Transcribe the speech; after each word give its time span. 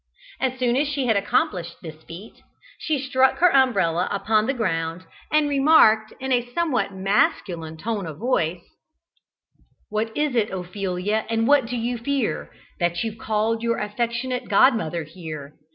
As 0.39 0.57
soon 0.57 0.75
as 0.77 0.87
she 0.87 1.05
had 1.05 1.15
accomplished 1.15 1.75
this 1.83 2.01
feat, 2.05 2.41
she 2.79 2.97
struck 2.97 3.37
her 3.37 3.55
umbrella 3.55 4.07
upon 4.09 4.47
the 4.47 4.53
ground, 4.55 5.05
and 5.31 5.47
remarked 5.47 6.11
in 6.19 6.31
a 6.31 6.51
somewhat 6.55 6.91
masculine 6.91 7.77
tone 7.77 8.07
of 8.07 8.17
voice: 8.17 8.63
"What 9.89 10.09
is 10.17 10.33
it, 10.35 10.49
Ophelia, 10.49 11.27
and 11.29 11.45
what 11.47 11.67
do 11.67 11.77
you 11.77 11.99
fear, 11.99 12.49
That 12.79 13.03
you've 13.03 13.19
called 13.19 13.61
your 13.61 13.77
affectionate 13.77 14.49
godmother 14.49 15.03
here? 15.03 15.53